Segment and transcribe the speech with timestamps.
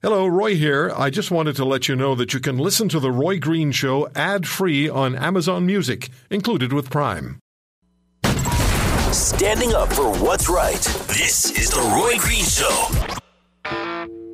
[0.00, 0.92] Hello, Roy here.
[0.96, 3.72] I just wanted to let you know that you can listen to The Roy Green
[3.72, 7.40] Show ad free on Amazon Music, included with Prime.
[9.10, 10.80] Standing up for what's right.
[11.08, 14.27] This is The Roy Green Show.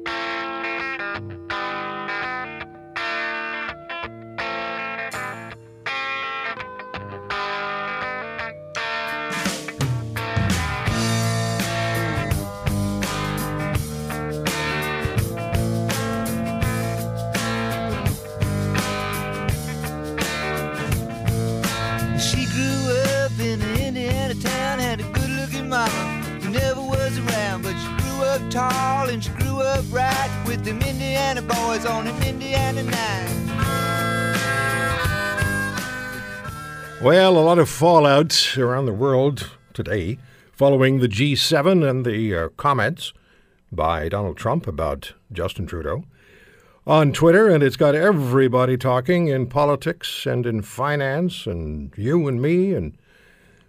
[28.54, 33.34] Tall and she grew up right with them Indiana boys on an Indiana night.
[37.02, 40.18] Well, a lot of fallout around the world today
[40.52, 43.12] following the G7 and the uh, comments
[43.72, 46.04] by Donald Trump about Justin Trudeau
[46.86, 52.40] on Twitter, and it's got everybody talking in politics and in finance, and you and
[52.40, 52.96] me, and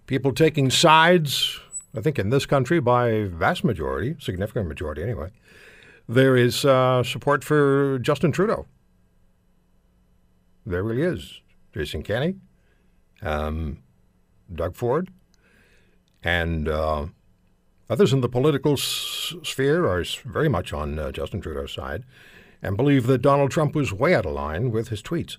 [0.05, 1.59] people taking sides.
[1.95, 5.29] I think in this country, by vast majority, significant majority anyway,
[6.07, 8.65] there is uh, support for Justin Trudeau.
[10.65, 11.41] There really is.
[11.73, 12.35] Jason Kenney,
[13.21, 13.79] um,
[14.53, 15.09] Doug Ford,
[16.23, 17.07] and uh,
[17.89, 22.03] others in the political s- sphere are very much on uh, Justin Trudeau's side
[22.61, 25.37] and believe that Donald Trump was way out of line with his tweets.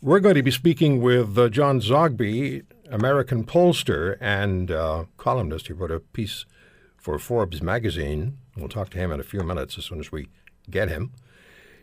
[0.00, 5.66] We're going to be speaking with uh, John Zogby, American pollster and uh, columnist.
[5.66, 6.46] He wrote a piece
[6.96, 8.38] for Forbes magazine.
[8.56, 10.28] We'll talk to him in a few minutes as soon as we
[10.70, 11.12] get him.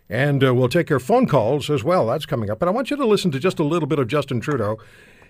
[0.10, 2.08] And uh, we'll take your phone calls as well.
[2.08, 2.60] That's coming up.
[2.60, 4.78] But I want you to listen to just a little bit of Justin Trudeau.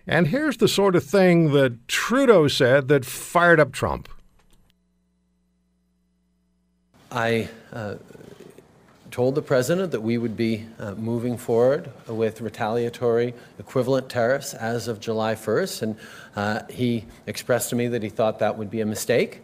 [0.08, 4.10] And here's the sort of thing that Trudeau said that fired up Trump.
[7.12, 7.96] I uh,
[9.14, 14.88] told the president that we would be uh, moving forward with retaliatory equivalent tariffs as
[14.88, 15.96] of July 1st, and
[16.36, 19.42] uh, he expressed to me that he thought that would be a mistake.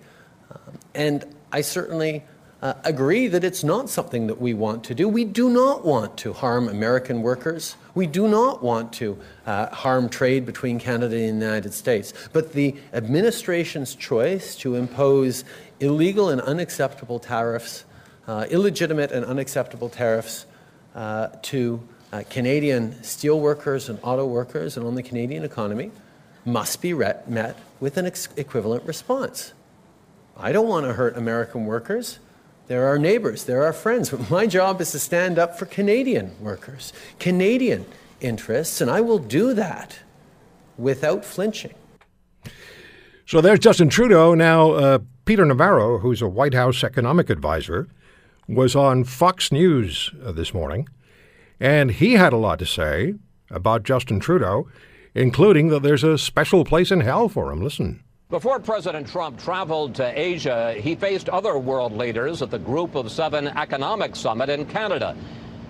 [0.49, 2.23] Um, and I certainly
[2.63, 5.07] uh, agree that it's not something that we want to do.
[5.07, 7.75] We do not want to harm American workers.
[7.93, 12.11] We do not want to uh, harm trade between Canada and the United States.
[12.33, 15.43] But the administration's choice to impose
[15.79, 17.85] illegal and unacceptable tariffs,
[18.51, 20.45] illegitimate and unacceptable tariffs
[20.95, 21.81] uh, to
[22.11, 25.91] uh, Canadian steelworkers and auto workers and on the Canadian economy
[26.45, 28.05] must be met with an
[28.37, 29.53] equivalent response.
[30.37, 32.19] I don't want to hurt American workers.
[32.67, 34.11] They're our neighbors, they're our friends.
[34.11, 37.85] But my job is to stand up for Canadian workers, Canadian
[38.21, 39.99] interests, and I will do that
[40.77, 41.73] without flinching.
[43.25, 44.33] So there's Justin Trudeau.
[44.33, 47.87] Now, uh, Peter Navarro, who's a White House economic advisor,
[48.49, 50.89] was on Fox News uh, this morning,
[51.59, 53.13] and he had a lot to say
[53.51, 54.67] about Justin Trudeau,
[55.13, 57.61] including that there's a special place in hell for him.
[57.61, 58.03] Listen.
[58.29, 63.11] Before President Trump traveled to Asia, he faced other world leaders at the Group of
[63.11, 65.15] Seven Economic Summit in Canada.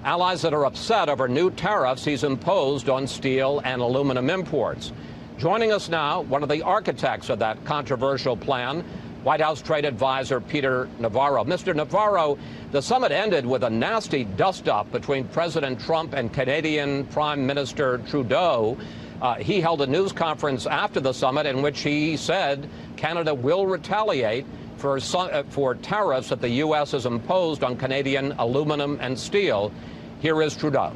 [0.06, 4.94] Allies that are upset over new tariffs he's imposed on steel and aluminum imports.
[5.38, 8.84] Joining us now, one of the architects of that controversial plan,
[9.24, 11.44] White House trade advisor Peter Navarro.
[11.44, 11.76] Mr.
[11.76, 12.38] Navarro,
[12.72, 17.98] the summit ended with a nasty dust up between President Trump and Canadian Prime Minister
[18.10, 18.78] Trudeau.
[19.22, 23.68] Uh, he held a news conference after the summit in which he said Canada will
[23.68, 24.46] retaliate
[24.78, 26.92] for, uh, for tariffs that the U.S.
[26.92, 29.74] has imposed on Canadian aluminum and steel.
[30.22, 30.94] Here is Trudeau.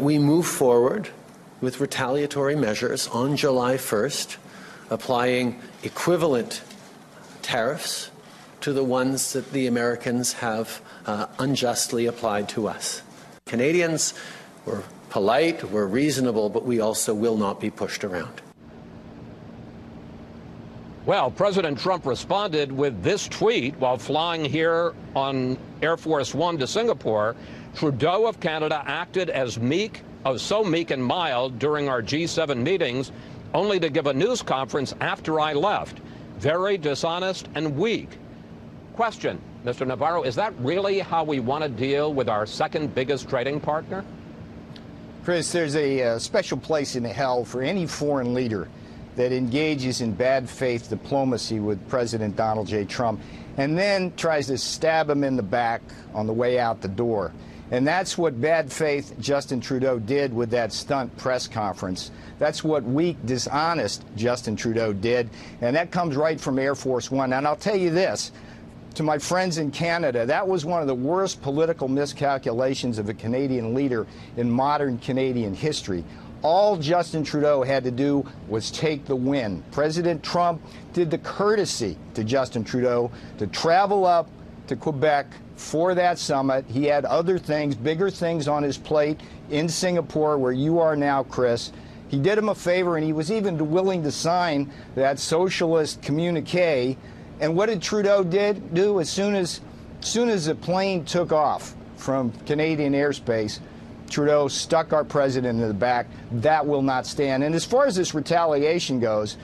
[0.00, 1.10] We move forward
[1.60, 4.36] with retaliatory measures on July 1st,
[4.90, 6.62] applying equivalent
[7.48, 8.10] tariffs
[8.60, 13.00] to the ones that the Americans have uh, unjustly applied to us.
[13.46, 14.12] Canadians
[14.66, 18.42] were polite, we're reasonable, but we also will not be pushed around.
[21.06, 26.66] Well, President Trump responded with this tweet while flying here on Air Force One to
[26.66, 27.34] Singapore.
[27.74, 33.10] Trudeau of Canada acted as meek, oh, so meek and mild during our G7 meetings,
[33.54, 35.98] only to give a news conference after I left.
[36.38, 38.08] Very dishonest and weak.
[38.94, 39.84] Question, Mr.
[39.84, 44.04] Navarro, is that really how we want to deal with our second biggest trading partner?
[45.24, 48.68] Chris, there's a uh, special place in hell for any foreign leader
[49.16, 52.84] that engages in bad faith diplomacy with President Donald J.
[52.84, 53.20] Trump
[53.56, 55.82] and then tries to stab him in the back
[56.14, 57.32] on the way out the door.
[57.70, 62.10] And that's what bad faith Justin Trudeau did with that stunt press conference.
[62.38, 65.28] That's what weak, dishonest Justin Trudeau did.
[65.60, 67.32] And that comes right from Air Force One.
[67.32, 68.32] And I'll tell you this
[68.94, 73.14] to my friends in Canada, that was one of the worst political miscalculations of a
[73.14, 74.06] Canadian leader
[74.36, 76.02] in modern Canadian history.
[76.42, 79.62] All Justin Trudeau had to do was take the win.
[79.72, 80.62] President Trump
[80.92, 84.28] did the courtesy to Justin Trudeau to travel up
[84.68, 85.26] to Quebec
[85.58, 86.64] for that summit.
[86.68, 89.20] He had other things, bigger things on his plate
[89.50, 91.72] in Singapore, where you are now, Chris.
[92.08, 96.96] He did him a favor, and he was even willing to sign that socialist communique.
[97.40, 99.60] And what did Trudeau did do as soon as,
[100.00, 103.60] soon as the plane took off from Canadian airspace?
[104.08, 106.06] Trudeau stuck our president in the back.
[106.32, 107.44] That will not stand.
[107.44, 109.36] And as far as this retaliation goes,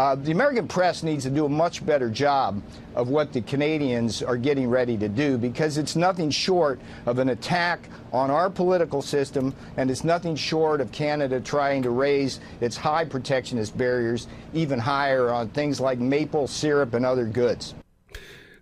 [0.00, 2.62] uh, the American press needs to do a much better job
[2.94, 7.28] of what the Canadians are getting ready to do because it's nothing short of an
[7.28, 12.78] attack on our political system and it's nothing short of Canada trying to raise its
[12.78, 17.74] high protectionist barriers even higher on things like maple syrup and other goods.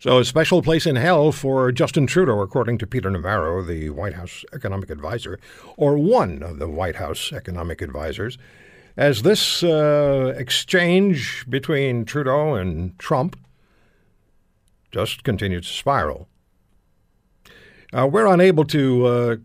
[0.00, 4.14] So, a special place in hell for Justin Trudeau, according to Peter Navarro, the White
[4.14, 5.38] House economic advisor,
[5.76, 8.38] or one of the White House economic advisors,
[8.98, 13.38] as this uh, exchange between Trudeau and Trump
[14.90, 16.28] just continues to spiral.
[17.96, 19.36] Uh, we're unable to uh,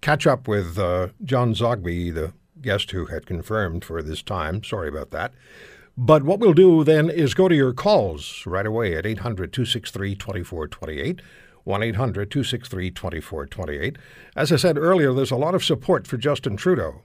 [0.00, 2.32] catch up with uh, John Zogby, the
[2.62, 4.62] guest who had confirmed for this time.
[4.62, 5.32] Sorry about that.
[5.96, 10.14] But what we'll do then is go to your calls right away at 800 263
[10.14, 11.20] 2428.
[11.64, 13.98] 1 800 263 2428.
[14.36, 17.02] As I said earlier, there's a lot of support for Justin Trudeau.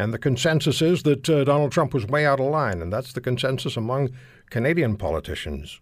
[0.00, 2.80] And the consensus is that uh, Donald Trump was way out of line.
[2.80, 4.08] And that's the consensus among
[4.48, 5.78] Canadian politicians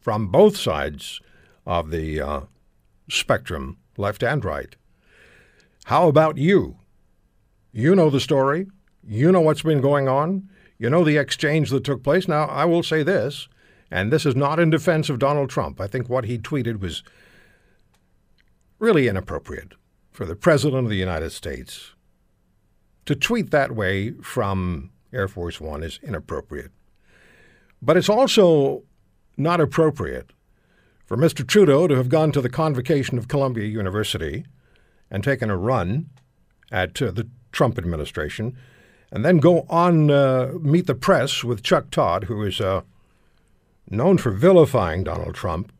[0.00, 1.20] from both sides
[1.64, 2.40] of the uh,
[3.08, 4.74] spectrum, left and right.
[5.84, 6.78] How about you?
[7.70, 8.66] You know the story.
[9.06, 10.48] You know what's been going on.
[10.76, 12.26] You know the exchange that took place.
[12.26, 13.46] Now, I will say this,
[13.88, 15.80] and this is not in defense of Donald Trump.
[15.80, 17.04] I think what he tweeted was
[18.80, 19.74] really inappropriate
[20.10, 21.92] for the President of the United States.
[23.10, 26.70] To tweet that way from Air Force One is inappropriate.
[27.82, 28.84] But it's also
[29.36, 30.30] not appropriate
[31.06, 31.44] for Mr.
[31.44, 34.44] Trudeau to have gone to the convocation of Columbia University
[35.10, 36.10] and taken a run
[36.70, 38.56] at uh, the Trump administration
[39.10, 42.82] and then go on uh, meet the press with Chuck Todd, who is uh,
[43.88, 45.72] known for vilifying Donald Trump,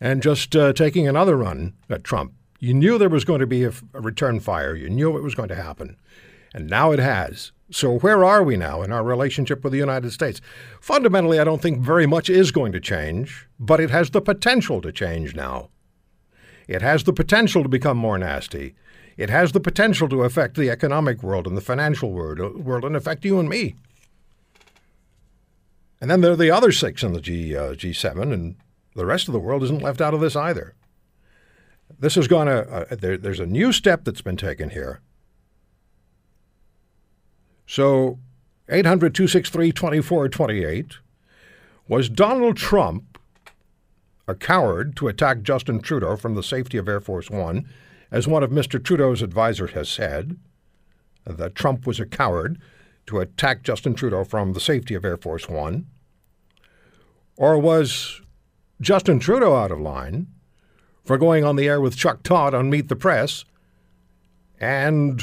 [0.00, 2.34] and just uh, taking another run at Trump.
[2.60, 4.76] You knew there was going to be a, a return fire.
[4.76, 5.96] You knew it was going to happen,
[6.56, 7.52] and now it has.
[7.70, 10.40] So where are we now in our relationship with the United States?
[10.80, 14.80] Fundamentally, I don't think very much is going to change, but it has the potential
[14.80, 15.68] to change now.
[16.66, 18.74] It has the potential to become more nasty.
[19.18, 22.86] It has the potential to affect the economic world and the financial world, uh, world
[22.86, 23.74] and affect you and me.
[26.00, 28.56] And then there are the other six in the G, uh, G7, and
[28.94, 30.74] the rest of the world isn't left out of this either.
[31.98, 35.00] This gone a, a there, there's a new step that's been taken here.
[37.66, 38.18] So
[38.68, 40.98] 800 263 2428
[41.88, 43.18] was Donald Trump
[44.28, 47.68] a coward to attack Justin Trudeau from the safety of Air Force One
[48.10, 48.82] as one of Mr.
[48.82, 50.36] Trudeau's advisors has said,
[51.24, 52.60] that Trump was a coward
[53.06, 55.86] to attack Justin Trudeau from the safety of Air Force One?
[57.36, 58.20] Or was
[58.80, 60.28] Justin Trudeau out of line
[61.04, 63.44] for going on the air with Chuck Todd on Meet the Press
[64.60, 65.22] and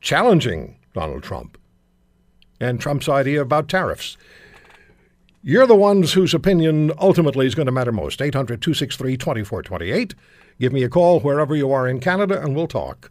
[0.00, 1.58] challenging Donald Trump
[2.60, 4.16] and Trump's idea about tariffs?
[5.42, 8.20] You're the ones whose opinion ultimately is going to matter most.
[8.20, 10.14] 800 263 2428.
[10.58, 13.10] Give me a call wherever you are in Canada and we'll talk.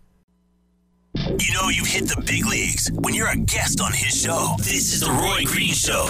[1.16, 4.56] You know you've hit the big leagues when you're a guest on his show.
[4.60, 6.08] This is the Roy Green Show.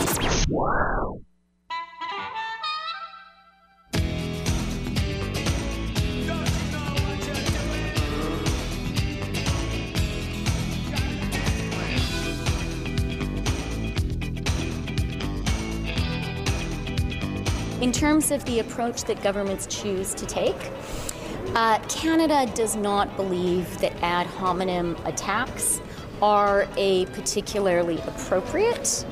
[17.89, 20.55] In terms of the approach that governments choose to take,
[21.55, 25.81] uh, Canada does not believe that ad hominem attacks
[26.21, 29.03] are a particularly appropriate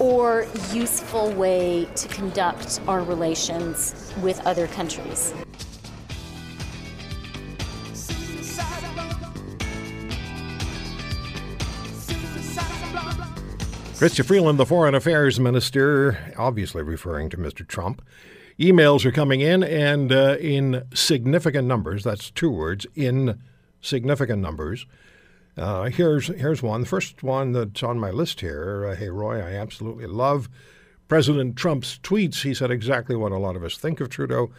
[0.00, 5.32] or useful way to conduct our relations with other countries.
[14.02, 17.64] Chrystia Freeland, the Foreign Affairs Minister, obviously referring to Mr.
[17.64, 18.02] Trump.
[18.58, 22.02] Emails are coming in, and uh, in significant numbers.
[22.02, 23.40] That's two words, in
[23.80, 24.86] significant numbers.
[25.56, 26.80] Uh, here's here's one.
[26.80, 28.88] The first one that's on my list here.
[28.88, 30.48] Uh, hey, Roy, I absolutely love
[31.06, 34.50] President Trump's tweets, he said exactly what a lot of us think of Trudeau.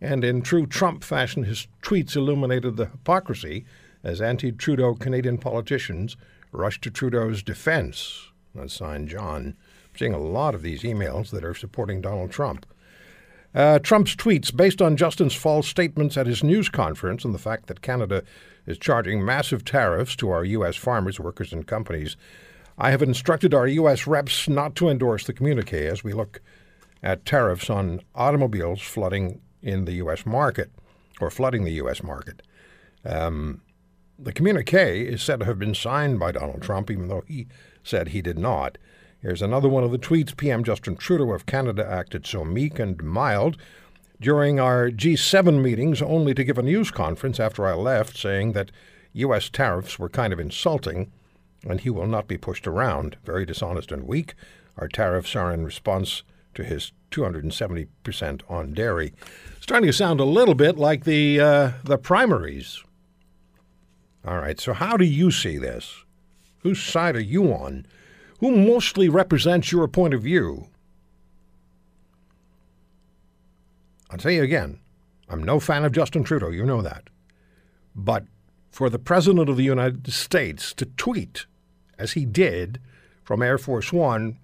[0.00, 3.66] And in true Trump fashion, his tweets illuminated the hypocrisy
[4.02, 6.16] as anti Trudeau Canadian politicians
[6.50, 8.30] rushed to Trudeau's defense.
[8.56, 9.56] That's signed John.
[9.56, 12.66] I'm seeing a lot of these emails that are supporting Donald Trump.
[13.54, 17.66] Uh, Trump's tweets, based on Justin's false statements at his news conference and the fact
[17.66, 18.22] that Canada
[18.66, 20.76] is charging massive tariffs to our U.S.
[20.76, 22.16] farmers, workers, and companies,
[22.76, 24.06] I have instructed our U.S.
[24.06, 26.42] reps not to endorse the communique as we look
[27.02, 30.26] at tariffs on automobiles flooding in the U.S.
[30.26, 30.70] market
[31.20, 32.02] or flooding the U.S.
[32.02, 32.42] market.
[33.04, 33.62] Um,
[34.18, 37.46] the communique is said to have been signed by Donald Trump, even though he
[37.86, 38.78] said he did not.
[39.22, 43.02] Here's another one of the tweets PM Justin Trudeau of Canada acted so meek and
[43.02, 43.56] mild
[44.20, 48.70] during our G7 meetings, only to give a news conference after I left saying that
[49.12, 49.48] U.S.
[49.48, 51.10] tariffs were kind of insulting
[51.66, 53.16] and he will not be pushed around.
[53.24, 54.34] Very dishonest and weak.
[54.76, 56.22] Our tariffs are in response
[56.54, 59.12] to his 270% on dairy.
[59.60, 62.82] Starting to sound a little bit like the uh, the primaries.
[64.24, 66.05] All right, so how do you see this?
[66.66, 67.86] Whose side are you on?
[68.40, 70.66] Who mostly represents your point of view?
[74.10, 74.80] I'll tell you again,
[75.28, 77.04] I'm no fan of Justin Trudeau, you know that.
[77.94, 78.24] But
[78.68, 81.46] for the President of the United States to tweet,
[82.00, 82.80] as he did
[83.22, 84.36] from Air Force One,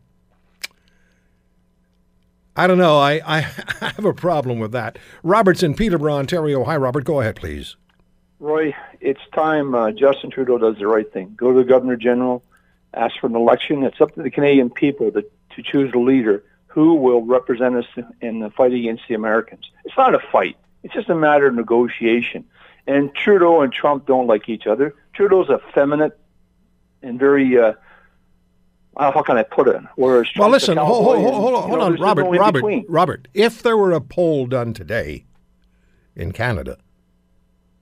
[2.54, 2.98] I don't know.
[3.00, 3.40] I, I
[3.80, 4.96] have a problem with that.
[5.24, 6.62] Robert's in Peterborough, Ontario.
[6.62, 7.02] Hi, Robert.
[7.02, 7.74] Go ahead, please.
[8.42, 11.34] Roy, it's time uh, Justin Trudeau does the right thing.
[11.36, 12.42] Go to the Governor General,
[12.92, 13.84] ask for an election.
[13.84, 15.22] It's up to the Canadian people to,
[15.54, 17.86] to choose a leader who will represent us
[18.20, 19.70] in the fight against the Americans.
[19.84, 20.56] It's not a fight.
[20.82, 22.44] It's just a matter of negotiation.
[22.88, 24.96] And Trudeau and Trump don't like each other.
[25.12, 26.18] Trudeau's effeminate
[27.00, 27.74] and very, uh,
[28.96, 29.80] how can I put it?
[29.94, 32.84] Whereas well, listen, hold, cowboy hold, hold, on, you hold know, on, Robert, no Robert.
[32.88, 33.28] Robert.
[33.34, 35.26] If there were a poll done today
[36.16, 36.78] in Canada,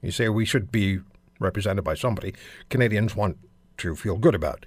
[0.01, 0.99] you say we should be
[1.39, 2.33] represented by somebody
[2.69, 3.37] Canadians want
[3.77, 4.65] to feel good about.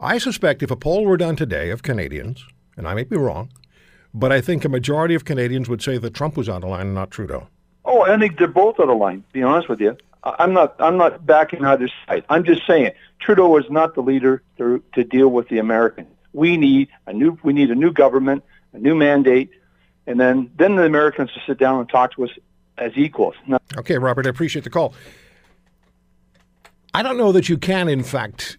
[0.00, 2.44] I suspect if a poll were done today of Canadians,
[2.76, 3.50] and I may be wrong,
[4.12, 6.86] but I think a majority of Canadians would say that Trump was out of line
[6.86, 7.48] and not Trudeau.
[7.84, 9.22] Oh, I think they're both out of line.
[9.22, 10.74] To be honest with you, I'm not.
[10.78, 12.24] I'm not backing either side.
[12.30, 16.08] I'm just saying Trudeau is not the leader to, to deal with the Americans.
[16.32, 17.38] We need a new.
[17.42, 19.50] We need a new government, a new mandate,
[20.06, 22.30] and then then the Americans to sit down and talk to us
[22.78, 23.34] as equals.
[23.78, 24.94] Okay, Robert, I appreciate the call.
[26.92, 28.58] I don't know that you can, in fact,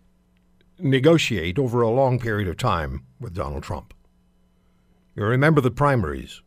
[0.79, 3.93] negotiate over a long period of time with Donald Trump.
[5.15, 6.41] You remember the primaries.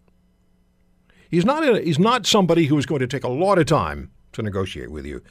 [1.31, 4.11] He's not a, he's not somebody who is going to take a lot of time
[4.33, 5.23] to negotiate with you.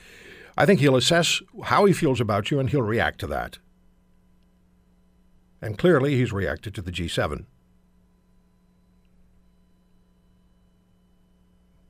[0.58, 3.60] I think he'll assess how he feels about you and he'll react to that.
[5.62, 7.46] And clearly, he's reacted to the G7.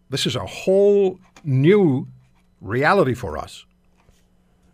[0.10, 2.08] This is a whole new
[2.62, 3.66] reality for us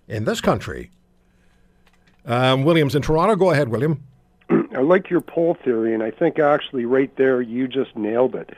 [0.08, 0.92] in this country.
[2.26, 3.36] Um, William's in Toronto.
[3.36, 4.04] Go ahead, William.
[4.50, 8.52] I like your poll theory, and I think actually right there you just nailed it.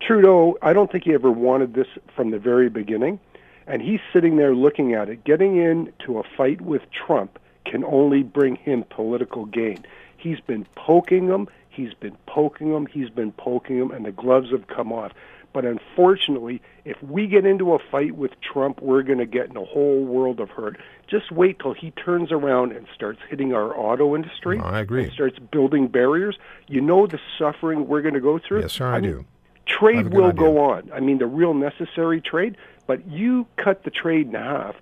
[0.00, 3.18] Trudeau, I don't think he ever wanted this from the very beginning,
[3.66, 5.24] and he's sitting there looking at it.
[5.24, 9.84] Getting into a fight with Trump can only bring him political gain.
[10.16, 14.50] He's been poking him, he's been poking him, he's been poking him, and the gloves
[14.50, 15.12] have come off.
[15.52, 19.56] But unfortunately, if we get into a fight with Trump, we're going to get in
[19.56, 20.80] a whole world of hurt.
[21.06, 24.58] Just wait till he turns around and starts hitting our auto industry.
[24.58, 25.04] I agree.
[25.04, 26.36] And starts building barriers.
[26.66, 28.62] You know the suffering we're going to go through.
[28.62, 29.20] Yes, sir, I mean, do.
[29.20, 30.40] I Trade will idea.
[30.40, 30.90] go on.
[30.92, 32.56] I mean, the real necessary trade.
[32.88, 34.74] But you cut the trade in half,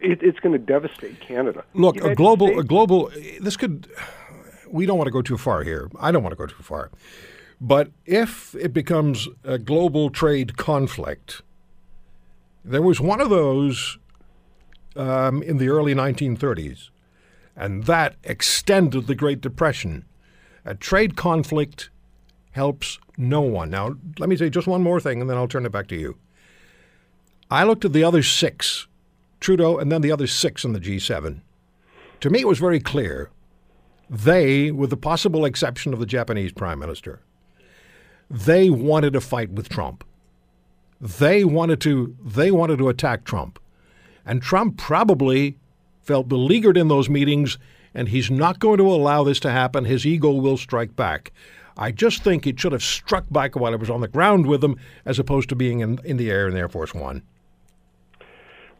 [0.00, 1.64] it, it's going to devastate Canada.
[1.74, 3.10] Look, a United global, a global.
[3.40, 3.86] This could.
[4.68, 5.90] We don't want to go too far here.
[6.00, 6.90] I don't want to go too far.
[7.60, 11.42] But if it becomes a global trade conflict,
[12.64, 13.98] there was one of those
[14.94, 16.90] um, in the early 1930s,
[17.54, 20.04] and that extended the Great Depression.
[20.64, 21.90] A trade conflict
[22.52, 23.70] helps no one.
[23.70, 25.96] Now, let me say just one more thing, and then I'll turn it back to
[25.96, 26.16] you.
[27.50, 28.88] I looked at the other six,
[29.40, 31.40] Trudeau, and then the other six in the G7.
[32.20, 33.30] To me, it was very clear.
[34.08, 37.20] They, with the possible exception of the Japanese prime minister,
[38.30, 40.04] they wanted a fight with Trump.
[41.00, 43.58] They wanted to they wanted to attack Trump.
[44.24, 45.58] And Trump probably
[46.02, 47.58] felt beleaguered in those meetings
[47.94, 49.84] and he's not going to allow this to happen.
[49.84, 51.32] His ego will strike back.
[51.78, 54.62] I just think it should have struck back while it was on the ground with
[54.62, 57.22] him as opposed to being in, in the air in Air Force One.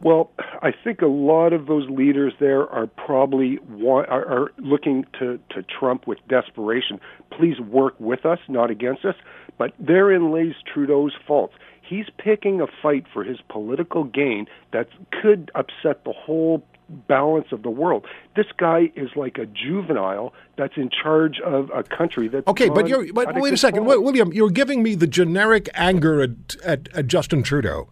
[0.03, 0.31] Well,
[0.63, 5.39] I think a lot of those leaders there are probably want, are, are looking to,
[5.51, 7.01] to Trump with desperation.
[7.31, 9.15] Please work with us, not against us.
[9.59, 11.51] But therein lays Trudeau's fault.
[11.81, 14.89] He's picking a fight for his political gain that
[15.23, 18.07] could upset the whole balance of the world.
[18.35, 22.69] This guy is like a juvenile that's in charge of a country that's okay.
[22.69, 23.85] But you're but wait a second.
[23.87, 24.33] William.
[24.33, 27.89] You're giving me the generic anger at, at, at Justin Trudeau.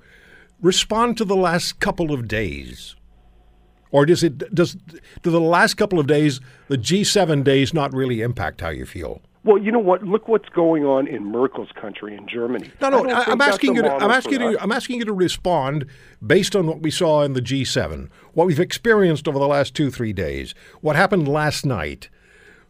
[0.65, 2.97] Respond to the last couple of days,
[3.91, 4.79] or does it does
[5.23, 9.21] do the last couple of days, the G7 days, not really impact how you feel?
[9.45, 10.05] Well, you know what?
[10.05, 12.71] Look what's going on in Merkel's country, in Germany.
[12.81, 13.01] No, no.
[13.01, 13.83] I don't I, think I'm asking you.
[13.83, 14.59] To, I'm asking you.
[14.59, 15.85] I'm asking you to respond
[16.27, 19.91] based on what we saw in the G7, what we've experienced over the last two,
[19.91, 22.09] three days, what happened last night.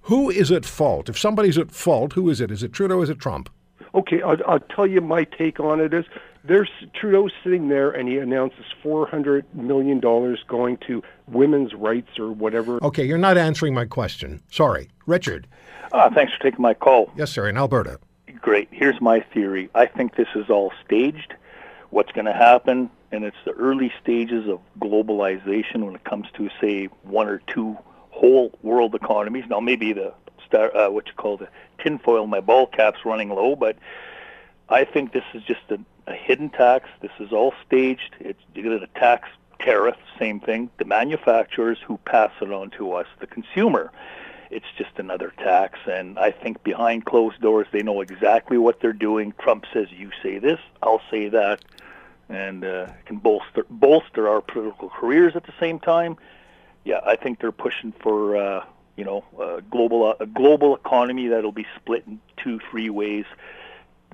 [0.09, 1.09] Who is at fault?
[1.09, 2.51] If somebody's at fault, who is it?
[2.51, 3.03] Is it Trudeau?
[3.03, 3.51] Is it Trump?
[3.95, 6.07] Okay, I'll, I'll tell you my take on it is
[6.45, 12.31] there's Trudeau's sitting there and he announces 400 million dollars going to women's rights or
[12.31, 12.83] whatever.
[12.85, 14.43] Okay, you're not answering my question.
[14.51, 15.47] Sorry, Richard.
[15.93, 17.11] Uh, thanks for taking my call.
[17.17, 17.49] Yes, sir.
[17.49, 17.99] In Alberta.
[18.41, 18.69] Great.
[18.71, 19.71] Here's my theory.
[19.75, 21.35] I think this is all staged.
[21.91, 26.51] What's going to happen, and it's the early stages of globalization when it comes to,
[26.61, 27.79] say, one or two
[28.11, 29.45] whole world economies.
[29.49, 30.13] Now, maybe the
[30.47, 31.49] star, uh, what you call the
[31.79, 33.77] tinfoil, my ball cap's running low, but
[34.69, 36.89] I think this is just a, a hidden tax.
[37.01, 38.15] This is all staged.
[38.21, 40.71] It's to tax tariff, same thing.
[40.79, 43.91] The manufacturers who pass it on to us, the consumer.
[44.51, 48.93] It's just another tax, and I think behind closed doors they know exactly what they're
[48.93, 49.33] doing.
[49.41, 51.65] Trump says, "You say this, I'll say that,"
[52.29, 56.17] and uh, can bolster bolster our political careers at the same time.
[56.85, 58.65] Yeah, I think they're pushing for uh,
[58.97, 63.25] you know a global a global economy that'll be split in two, three ways.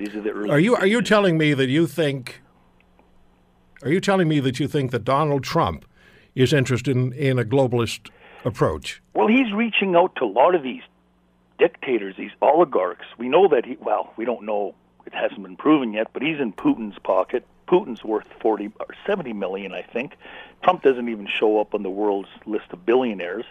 [0.00, 0.48] These are the early.
[0.48, 2.40] Are you are you telling me that you think?
[3.82, 5.84] Are you telling me that you think that Donald Trump
[6.34, 8.08] is interested in, in a globalist
[8.46, 9.02] approach?
[9.12, 10.82] Well, he's reaching out to a lot of these
[11.58, 13.04] dictators, these oligarchs.
[13.18, 16.40] We know that he, well, we don't know, it hasn't been proven yet, but he's
[16.40, 17.44] in Putin's pocket.
[17.68, 20.16] Putin's worth 40 or 70 million, I think.
[20.62, 23.44] Trump doesn't even show up on the world's list of billionaires.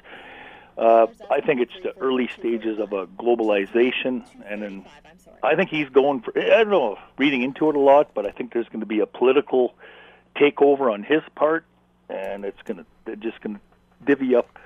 [0.79, 4.85] Uh, I think it's the early stages of a globalization, and then
[5.43, 6.31] I think he's going for.
[6.39, 9.01] I don't know, reading into it a lot, but I think there's going to be
[9.01, 9.73] a political
[10.37, 11.65] takeover on his part,
[12.09, 13.61] and it's going to they're just going to
[14.05, 14.57] divvy up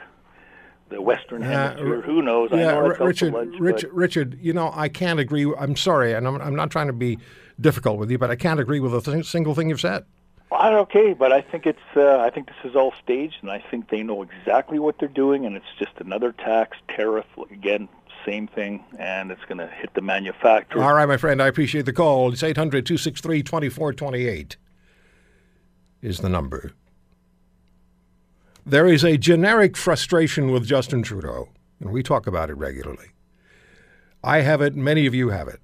[0.89, 2.01] the Western Hemisphere.
[2.01, 2.51] Who knows?
[2.53, 4.39] I Yeah, know R- that's out to Richard, lunch, Richard, but Richard.
[4.39, 5.51] You know, I can't agree.
[5.57, 7.17] I'm sorry, and I'm, I'm not trying to be
[7.59, 10.05] difficult with you, but I can't agree with a th- single thing you've said.
[10.53, 13.59] I okay, but I think it's uh, I think this is all staged, and I
[13.59, 17.89] think they know exactly what they're doing, and it's just another tax tariff again.
[18.25, 20.81] Same thing, and it's going to hit the manufacturer.
[20.81, 22.31] All right, my friend, I appreciate the call.
[22.31, 24.57] It's 800 263 2428
[26.01, 26.73] is the number.
[28.65, 33.07] There is a generic frustration with Justin Trudeau, and we talk about it regularly.
[34.23, 35.59] I have it, many of you have it.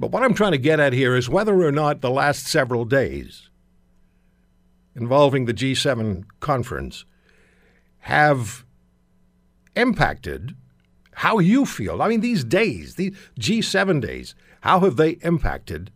[0.00, 2.84] But what I'm trying to get at here is whether or not the last several
[2.84, 3.50] days
[4.96, 7.04] involving the G7 conference
[8.00, 8.64] have
[9.76, 10.56] impacted
[11.12, 12.02] how you feel.
[12.02, 15.92] I mean, these days, these G7 days, how have they impacted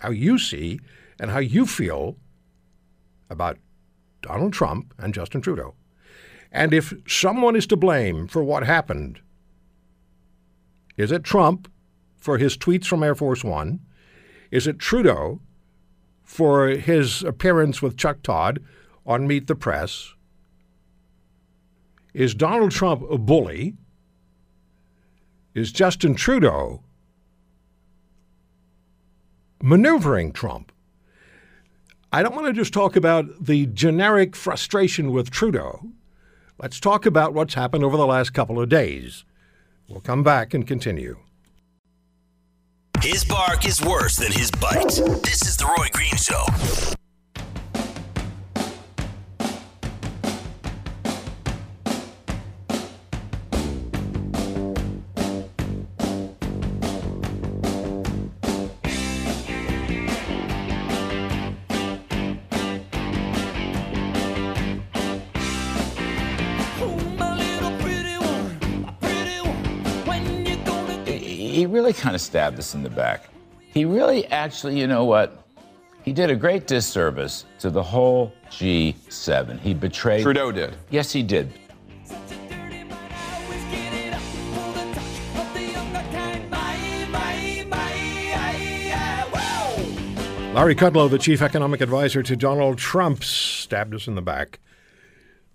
[0.00, 0.80] how you see
[1.18, 2.16] and how you feel
[3.28, 3.58] about
[4.22, 5.74] Donald Trump and Justin Trudeau?
[6.52, 9.20] And if someone is to blame for what happened,
[10.96, 11.70] is it Trump
[12.18, 13.80] for his tweets from Air Force One?
[14.50, 15.40] Is it Trudeau
[16.30, 18.62] for his appearance with Chuck Todd
[19.04, 20.14] on Meet the Press?
[22.14, 23.74] Is Donald Trump a bully?
[25.54, 26.84] Is Justin Trudeau
[29.60, 30.70] maneuvering Trump?
[32.12, 35.90] I don't want to just talk about the generic frustration with Trudeau.
[36.62, 39.24] Let's talk about what's happened over the last couple of days.
[39.88, 41.18] We'll come back and continue.
[43.02, 44.88] His bark is worse than his bite.
[45.22, 46.99] This is the Roy Green Show.
[71.90, 73.30] Really kind of stabbed us in the back.
[73.58, 75.44] He really actually, you know what?
[76.04, 79.58] He did a great disservice to the whole G7.
[79.58, 80.22] He betrayed.
[80.22, 80.76] Trudeau did.
[80.90, 81.52] Yes, he did.
[90.52, 94.60] Larry Kudlow, the chief economic advisor to Donald Trump, stabbed us in the back.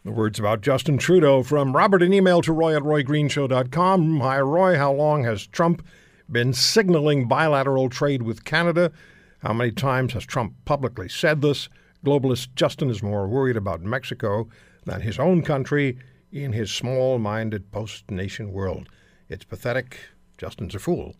[0.04, 4.20] The words about Justin Trudeau from Robert, an email to roy at roygreenshow.com.
[4.20, 4.78] Hi, Roy.
[4.78, 5.86] How long has Trump
[6.32, 8.92] been signaling bilateral trade with Canada?
[9.40, 11.70] How many times has Trump publicly said this?
[12.06, 14.48] Globalist Justin is more worried about Mexico
[14.86, 15.98] than his own country
[16.32, 18.90] in his small minded post nation world.
[19.30, 20.00] It's pathetic.
[20.38, 21.16] Justin's a fool.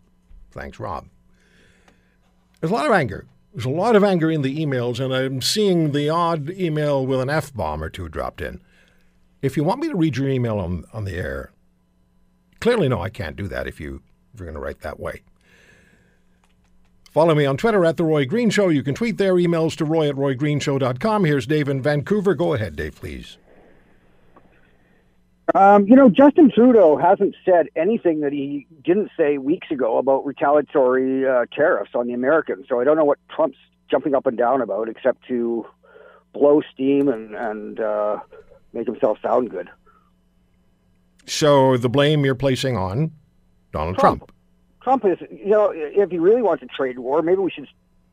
[0.50, 1.08] Thanks, Rob.
[2.60, 5.40] There's a lot of anger there's a lot of anger in the emails, and I'm
[5.40, 8.60] seeing the odd email with an F bomb or two dropped in.
[9.40, 11.52] If you want me to read your email on, on the air,
[12.60, 14.02] clearly, no, I can't do that if, you,
[14.36, 15.22] if you're going to write that way.
[17.10, 18.68] Follow me on Twitter at The Roy Green Show.
[18.68, 21.24] You can tweet their emails to roy at roygreenshow.com.
[21.24, 22.34] Here's Dave in Vancouver.
[22.34, 23.38] Go ahead, Dave, please.
[25.54, 30.26] Um, you know, Justin Trudeau hasn't said anything that he didn't say weeks ago about
[30.26, 32.66] retaliatory uh, tariffs on the Americans.
[32.68, 33.56] So I don't know what Trump's
[33.90, 35.64] jumping up and down about, except to
[36.34, 38.20] blow steam and and uh,
[38.74, 39.70] make himself sound good.
[41.26, 43.12] So the blame you're placing on
[43.76, 44.32] Donald Trump.
[44.82, 47.68] Trump, Trump is, you know, if he really wants a trade war, maybe we should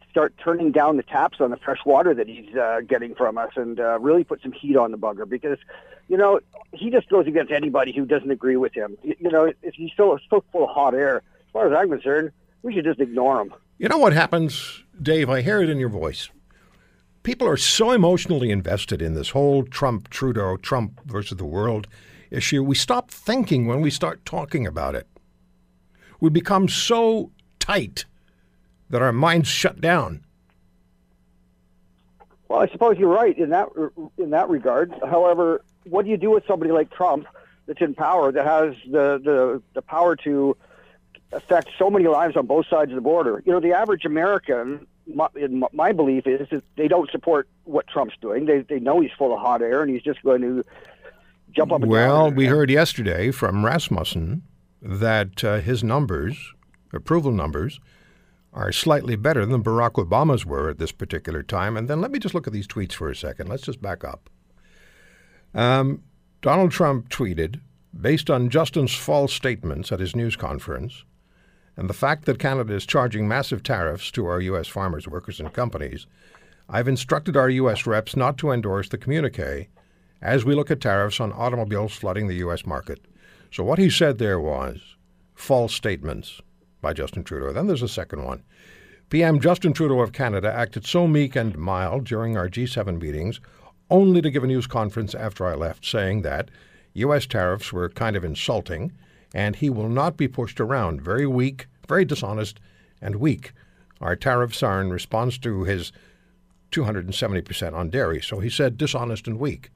[0.10, 3.52] start turning down the taps on the fresh water that he's uh, getting from us
[3.56, 5.58] and uh, really put some heat on the bugger because,
[6.08, 6.40] you know,
[6.72, 8.98] he just goes against anybody who doesn't agree with him.
[9.02, 12.32] You, know, if he's so, so full of hot air, as far as I'm concerned,
[12.62, 13.54] we should just ignore him.
[13.78, 15.30] You know what happens, Dave?
[15.30, 16.30] I hear it in your voice.
[17.24, 21.88] People are so emotionally invested in this whole Trump, Trudeau, Trump versus the world
[22.30, 22.64] issue.
[22.64, 25.08] We stop thinking when we start talking about it.
[26.24, 28.06] We become so tight
[28.90, 30.24] that our minds shut down.
[32.48, 33.68] Well, I suppose you're right in that
[34.18, 34.94] in that regard.
[35.02, 37.28] However, what do you do with somebody like Trump
[37.66, 40.56] that's in power that has the the, the power to
[41.34, 43.44] affect so many lives on both sides of the border?
[43.46, 47.86] You know, the average American, my, in my belief is that they don't support what
[47.88, 48.46] Trump's doing.
[48.46, 50.64] They they know he's full of hot air and he's just going to
[51.52, 51.82] jump up.
[51.82, 54.44] well, we heard yesterday from Rasmussen
[54.84, 56.54] that uh, his numbers,
[56.92, 57.80] approval numbers,
[58.54, 61.76] are slightly better than Barack Obama's were at this particular time.
[61.76, 63.50] And then let me just look at these tweets for a second.
[63.50, 64.30] Let's just back up.
[65.56, 66.04] Um,
[66.42, 67.62] Donald Trump tweeted,
[68.00, 71.06] based on Justin's false statements at his news conference
[71.78, 74.68] and the fact that Canada is charging massive tariffs to our U.S.
[74.68, 76.06] farmers, workers, and companies,
[76.70, 77.88] I've instructed our U.S.
[77.88, 79.70] reps not to endorse the communique
[80.22, 82.66] as we look at tariffs on automobiles flooding the U.S.
[82.66, 83.06] market.
[83.52, 84.96] So what he said there was
[85.36, 86.42] false statements
[86.82, 87.54] by Justin Trudeau.
[87.54, 88.44] Then there's a second one.
[89.10, 93.40] PM Justin Trudeau of Canada acted so meek and mild during our G7 meetings,
[93.90, 96.50] only to give a news conference after I left saying that
[96.94, 97.26] U.S.
[97.26, 98.92] tariffs were kind of insulting
[99.34, 101.02] and he will not be pushed around.
[101.02, 102.60] Very weak, very dishonest,
[103.02, 103.52] and weak.
[104.00, 105.92] Our tariffs are in response to his
[106.72, 108.22] 270% on dairy.
[108.22, 109.72] So he said dishonest and weak.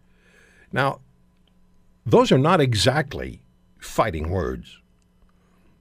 [0.71, 0.99] Now,
[2.05, 3.41] those are not exactly
[3.79, 4.79] fighting words.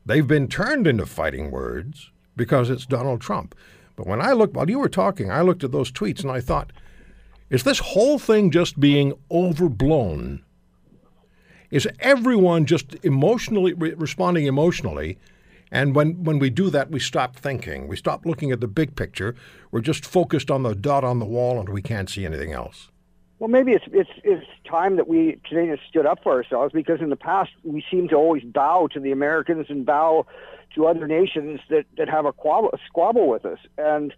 [0.04, 3.54] They've been turned into fighting words because it's Donald Trump.
[3.96, 6.40] But when I looked, while you were talking, I looked at those tweets and I
[6.40, 6.72] thought,
[7.50, 10.44] is this whole thing just being overblown?
[11.70, 15.18] Is everyone just emotionally re- responding emotionally?
[15.72, 17.88] And when, when we do that, we stop thinking.
[17.88, 19.34] We stop looking at the big picture.
[19.72, 22.90] We're just focused on the dot on the wall and we can't see anything else.
[23.38, 27.10] Well, maybe it's it's it's time that we Canadians stood up for ourselves because in
[27.10, 30.26] the past we seem to always bow to the Americans and bow
[30.74, 33.58] to other nations that that have a, quabble, a squabble with us.
[33.78, 34.14] And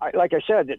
[0.00, 0.70] I, like I said,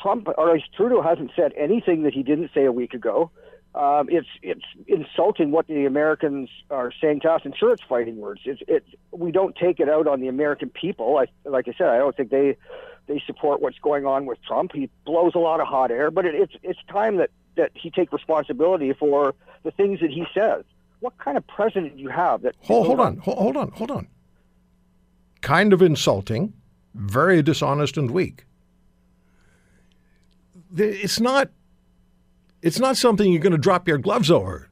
[0.00, 3.30] Trump or Trudeau hasn't said anything that he didn't say a week ago.
[3.74, 8.16] Um, it's it's insulting what the Americans are saying to us, and sure, it's fighting
[8.16, 8.40] words.
[8.44, 11.18] It's it we don't take it out on the American people.
[11.18, 12.56] I, like I said, I don't think they
[13.06, 14.72] they support what's going on with Trump.
[14.72, 17.90] He blows a lot of hot air, but it, it's it's time that that he
[17.90, 20.64] take responsibility for the things that he says.
[21.00, 22.54] What kind of president do you have that?
[22.62, 24.08] Hold, hold on, hold, hold on, hold on.
[25.42, 26.54] Kind of insulting,
[26.94, 28.46] very dishonest and weak.
[30.74, 31.50] It's not.
[32.60, 34.68] It's not something you're going to drop your gloves over.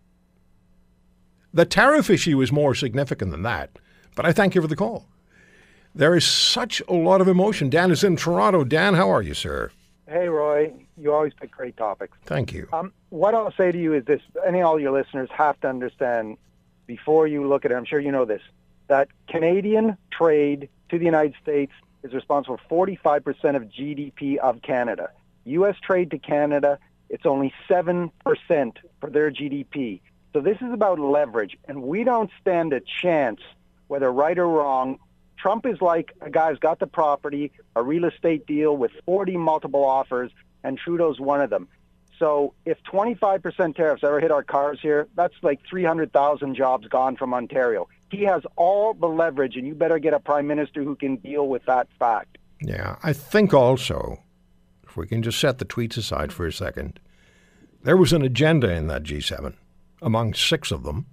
[1.55, 3.79] The tariff issue is more significant than that.
[4.17, 5.07] But I thank you for the call.
[5.95, 7.71] There is such a lot of emotion.
[7.71, 8.65] Dan is in Toronto.
[8.65, 9.71] Dan, how are you, sir?
[10.09, 10.73] Hey, Roy.
[10.99, 12.17] You always pick great topics.
[12.25, 12.69] Thank you.
[12.73, 16.39] Um, what I'll say to you is this: any all your listeners have to understand
[16.87, 17.75] before you look at it.
[17.75, 18.43] I'm sure you know this
[18.89, 25.11] that Canadian trade to the United States is responsible for 45% of GDP of Canada.
[25.45, 25.77] U.S.
[25.81, 26.79] trade to Canada,
[27.09, 28.11] it's only 7%
[29.01, 30.01] for their GDP.
[30.33, 33.41] So this is about leverage, and we don't stand a chance,
[33.89, 34.99] whether right or wrong,
[35.39, 39.37] Trump is like a guy who's got the property, a real estate deal with 40
[39.37, 40.31] multiple offers,
[40.67, 41.69] and Trudeau's one of them.
[42.19, 47.33] So if 25% tariffs ever hit our cars here, that's like 300,000 jobs gone from
[47.33, 47.89] Ontario.
[48.11, 51.47] He has all the leverage, and you better get a prime minister who can deal
[51.49, 52.39] with that fact.
[52.61, 54.19] Yeah, I think also,
[54.83, 56.99] if we can just set the tweets aside for a second,
[57.83, 59.55] there was an agenda in that G7
[60.03, 61.07] among six of them,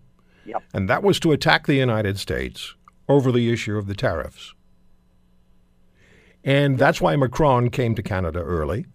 [0.45, 0.63] Yep.
[0.73, 2.75] and that was to attack the United States
[3.09, 4.53] over the issue of the tariffs.
[6.43, 8.85] And that's why Macron came to Canada early,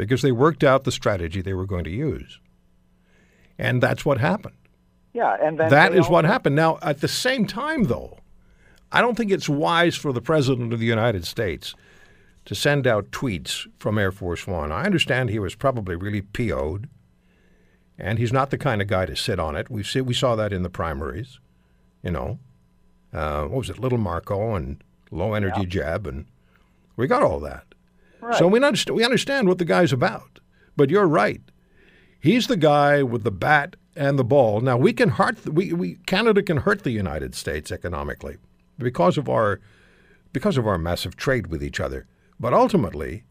[0.00, 2.40] because they worked out the strategy they were going to use.
[3.58, 4.54] And that's what happened.
[5.12, 6.56] Yeah, and That they what happened.
[6.56, 8.16] Now, at the same time, though,
[8.90, 11.74] I don't think it's wise for the President of the United States
[12.46, 14.72] to send out tweets from Air Force One.
[14.72, 16.88] I understand he was probably really PO'd,
[17.98, 19.70] and he's not the kind of guy to sit on it.
[19.70, 21.40] We see, we saw that in the primaries,
[22.02, 22.38] you know.
[23.12, 26.24] Uh, what was it, Little Marco and Low Energy jab, and
[26.96, 27.69] we got all that.
[28.38, 30.40] So we understand, we understand what the guy's about.
[30.76, 31.40] But you're right.
[32.20, 34.60] He's the guy with the bat and the ball.
[34.60, 38.36] Now we can hurt we, we Canada can hurt the United States economically
[38.78, 39.60] because of our
[40.32, 42.06] because of our massive trade with each other.
[42.38, 43.24] But ultimately,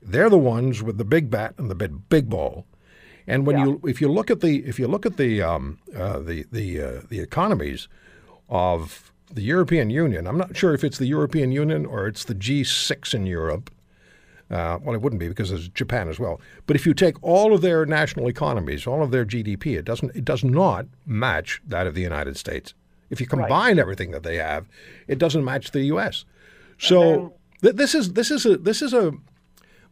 [0.00, 2.66] they're the ones with the big bat and the big big ball.
[3.26, 6.18] And when you if you look at the if you look at the um, uh,
[6.18, 7.88] the the uh, the economies
[8.48, 12.34] of the European Union, I'm not sure if it's the European Union or it's the
[12.34, 13.70] G6 in Europe.
[14.52, 16.38] Uh, well, it wouldn't be because there's Japan as well.
[16.66, 20.14] But if you take all of their national economies, all of their GDP, it doesn't
[20.14, 22.74] it does not match that of the United States.
[23.08, 24.66] If you combine everything that they have,
[25.08, 26.24] it doesn't match the U.S.
[26.78, 29.12] So th- this is this is a this is a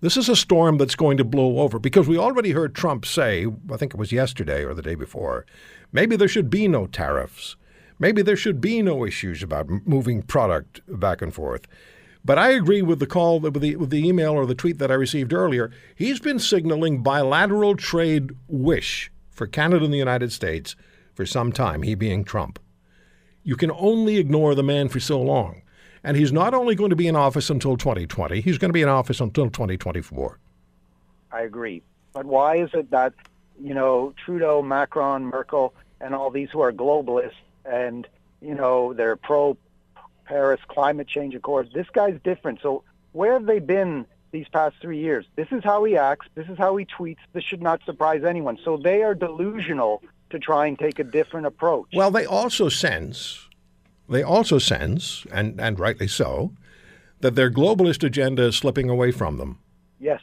[0.00, 3.46] this is a storm that's going to blow over because we already heard Trump say,
[3.70, 5.44] I think it was yesterday or the day before,
[5.92, 7.56] maybe there should be no tariffs.
[7.98, 11.66] Maybe there should be no issues about m- moving product back and forth.
[12.24, 14.90] But I agree with the call, with the, with the email or the tweet that
[14.90, 15.70] I received earlier.
[15.94, 20.76] He's been signaling bilateral trade wish for Canada and the United States
[21.14, 22.58] for some time, he being Trump.
[23.42, 25.62] You can only ignore the man for so long.
[26.02, 28.82] And he's not only going to be in office until 2020, he's going to be
[28.82, 30.38] in office until 2024.
[31.32, 31.82] I agree.
[32.12, 33.12] But why is it that,
[33.62, 37.32] you know, Trudeau, Macron, Merkel, and all these who are globalists
[37.64, 38.06] and,
[38.40, 39.56] you know, they're pro
[40.30, 42.60] Paris climate change accords, this guy's different.
[42.62, 45.26] So where have they been these past three years?
[45.34, 46.28] This is how he acts.
[46.36, 47.18] This is how he tweets.
[47.32, 48.56] This should not surprise anyone.
[48.64, 51.88] So they are delusional to try and take a different approach.
[51.92, 53.48] Well, they also sense,
[54.08, 56.52] they also sense, and, and rightly so,
[57.22, 59.58] that their globalist agenda is slipping away from them.
[59.98, 60.20] Yes.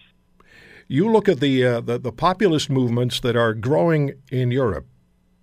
[0.87, 4.85] You look at the, uh, the the populist movements that are growing in Europe.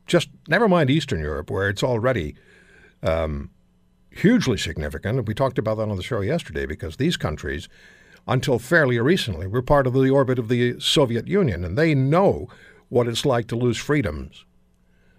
[0.06, 2.34] Just never mind Eastern Europe, where it's already
[3.02, 3.50] um,
[4.16, 5.26] hugely significant.
[5.26, 7.68] We talked about that on the show yesterday because these countries,
[8.26, 12.48] until fairly recently, were part of the orbit of the Soviet Union, and they know
[12.88, 14.44] what it's like to lose freedoms.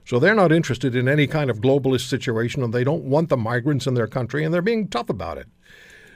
[0.05, 3.38] So they're not interested in any kind of globalist situation, and they don't want the
[3.38, 5.47] migrants in their country, and they're being tough about it.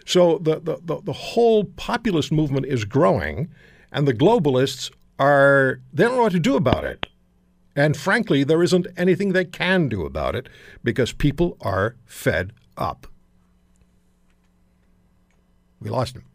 [0.05, 3.49] So the, the, the, the whole populist movement is growing,
[3.91, 7.07] and the globalists are, they don't know what to do about it.
[7.75, 10.49] And frankly, there isn't anything they can do about it
[10.83, 13.07] because people are fed up.
[15.79, 16.25] We lost him.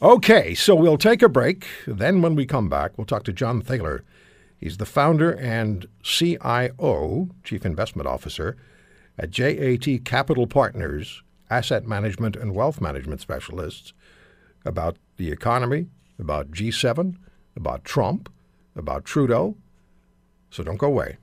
[0.00, 1.66] Okay, so we'll take a break.
[1.86, 4.04] Then, when we come back, we'll talk to John Thaler.
[4.56, 8.56] He's the founder and CIO, Chief Investment Officer,
[9.18, 13.92] at JAT Capital Partners, asset management and wealth management specialists,
[14.64, 15.86] about the economy,
[16.18, 17.16] about G7,
[17.56, 18.30] about Trump,
[18.76, 19.56] about Trudeau.
[20.50, 21.18] So don't go away.